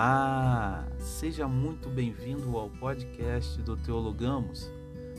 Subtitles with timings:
[0.00, 4.70] Olá, seja muito bem-vindo ao podcast do Teologamos.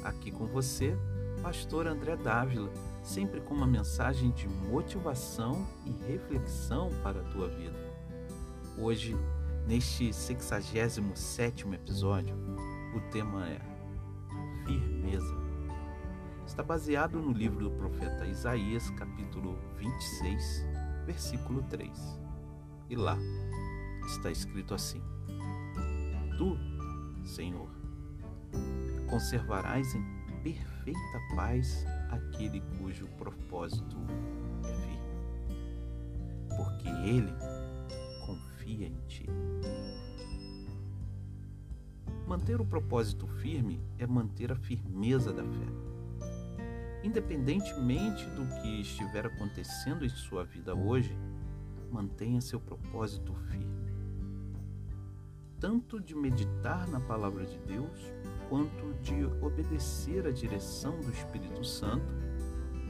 [0.05, 0.97] Aqui com você,
[1.43, 2.71] Pastor André Dávila,
[3.03, 7.77] sempre com uma mensagem de motivação e reflexão para a tua vida.
[8.77, 9.17] Hoje,
[9.67, 12.37] neste 67º episódio,
[12.95, 13.59] o tema é
[14.65, 15.35] Firmeza.
[16.47, 20.65] Está baseado no livro do profeta Isaías, capítulo 26,
[21.05, 22.17] versículo 3.
[22.89, 23.17] E lá,
[24.09, 25.01] está escrito assim:
[26.37, 26.57] Tu,
[27.23, 27.69] Senhor,
[29.09, 30.03] conservarás em
[30.43, 33.97] perfeita paz aquele cujo propósito
[34.63, 34.99] é firme,
[36.55, 37.33] porque ele
[38.25, 39.25] confia em ti.
[42.27, 45.67] Manter o propósito firme é manter a firmeza da fé.
[47.03, 51.17] Independentemente do que estiver acontecendo em sua vida hoje,
[51.91, 53.78] mantenha seu propósito firme
[55.59, 58.13] tanto de meditar na palavra de Deus,
[58.47, 62.13] quanto de obedecer à direção do Espírito Santo,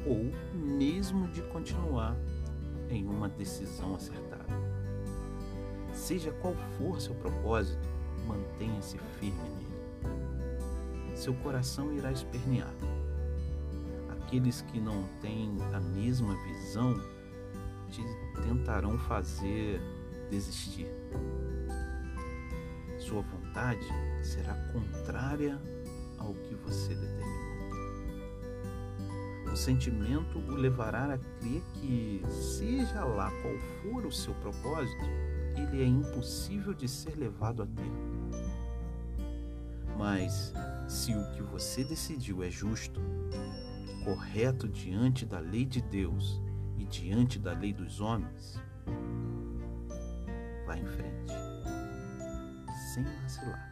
[0.05, 2.15] ou mesmo de continuar
[2.89, 4.45] em uma decisão acertada.
[5.93, 7.87] Seja qual for seu propósito,
[8.25, 11.15] mantenha-se firme nele.
[11.15, 12.73] Seu coração irá espernear.
[14.09, 16.95] Aqueles que não têm a mesma visão
[17.89, 18.01] te
[18.43, 19.81] tentarão fazer
[20.29, 20.87] desistir
[23.09, 23.87] sua vontade
[24.21, 25.59] será contrária
[26.19, 27.49] ao que você determinou.
[29.51, 35.05] O sentimento o levará a crer que, seja lá qual for o seu propósito,
[35.57, 38.29] ele é impossível de ser levado a termo.
[39.97, 40.53] Mas,
[40.87, 43.01] se o que você decidiu é justo,
[44.05, 46.39] correto diante da lei de Deus
[46.77, 48.61] e diante da lei dos homens,
[50.67, 51.48] vá em frente
[52.93, 53.71] sem vacilar.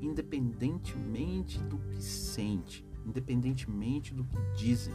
[0.00, 4.94] Independentemente do que sente, independentemente do que dizem,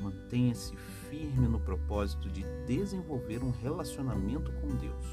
[0.00, 5.06] mantenha-se firme no propósito de desenvolver um relacionamento com Deus.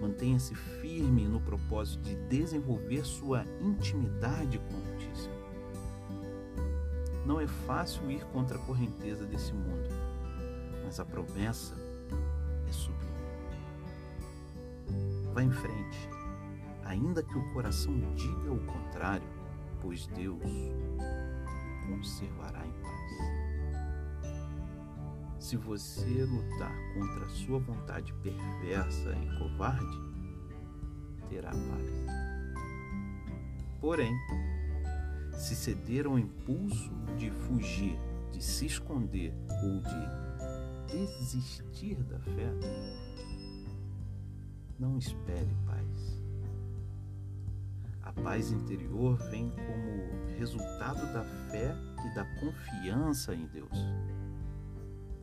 [0.00, 5.40] Mantenha-se firme no propósito de desenvolver sua intimidade com o Altíssimo.
[7.26, 9.88] Não é fácil ir contra a correnteza desse mundo,
[10.84, 11.76] mas a promessa.
[15.32, 16.08] Vá em frente,
[16.84, 19.28] ainda que o coração diga o contrário,
[19.80, 23.00] pois Deus o conservará em paz.
[25.38, 30.00] Se você lutar contra a sua vontade perversa e covarde,
[31.28, 31.90] terá paz.
[33.80, 34.14] Porém,
[35.32, 37.98] se ceder ao impulso de fugir,
[38.30, 39.32] de se esconder
[39.64, 42.52] ou de desistir da fé,
[44.80, 46.18] não espere paz.
[48.02, 51.76] A paz interior vem como resultado da fé
[52.06, 53.78] e da confiança em Deus.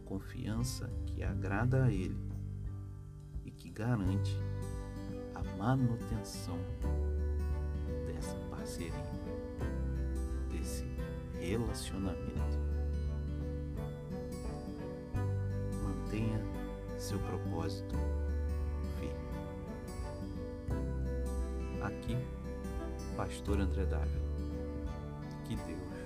[0.05, 2.17] Confiança que agrada a Ele
[3.43, 4.37] e que garante
[5.33, 6.57] a manutenção
[8.05, 8.93] dessa parceria,
[10.51, 10.85] desse
[11.39, 12.59] relacionamento.
[15.83, 16.39] Mantenha
[16.97, 17.95] seu propósito
[21.87, 22.17] Aqui,
[23.15, 24.27] Pastor André Dávila.
[25.47, 25.96] Que Deus.